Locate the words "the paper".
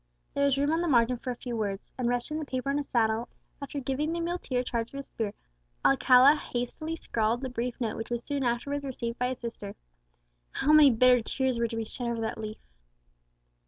2.39-2.71